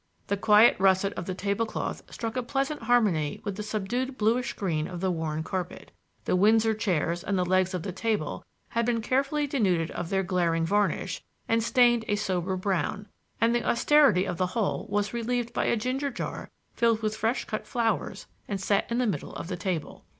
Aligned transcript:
The 0.25 0.35
quiet 0.35 0.75
russet 0.79 1.13
of 1.13 1.27
the 1.27 1.35
table 1.35 1.67
cloth 1.67 2.01
struck 2.09 2.35
a 2.35 2.41
pleasant 2.41 2.81
harmony 2.81 3.39
with 3.43 3.55
the 3.55 3.61
subdued 3.61 4.17
bluish 4.17 4.53
green 4.53 4.87
of 4.87 4.99
the 4.99 5.11
worn 5.11 5.43
carpet; 5.43 5.91
the 6.25 6.35
Windsor 6.35 6.73
chairs 6.73 7.23
and 7.23 7.37
the 7.37 7.45
legs 7.45 7.75
of 7.75 7.83
the 7.83 7.91
table 7.91 8.43
had 8.69 8.83
been 8.83 9.01
carefully 9.01 9.45
denuded 9.45 9.91
of 9.91 10.09
their 10.09 10.23
glaring 10.23 10.65
varnish 10.65 11.21
and 11.47 11.61
stained 11.61 12.03
a 12.07 12.15
sober 12.15 12.57
brown: 12.57 13.05
and 13.39 13.53
the 13.53 13.63
austerity 13.63 14.25
of 14.25 14.37
the 14.37 14.47
whole 14.57 14.87
was 14.89 15.13
relieved 15.13 15.53
by 15.53 15.65
a 15.65 15.77
ginger 15.77 16.09
jar 16.09 16.49
filled 16.73 17.03
with 17.03 17.15
fresh 17.15 17.45
cut 17.45 17.67
flowers 17.67 18.25
and 18.47 18.59
set 18.59 18.89
in 18.91 18.97
the 18.97 19.05
middle 19.05 19.35
of 19.35 19.49
the 19.49 19.55
table. 19.55 20.07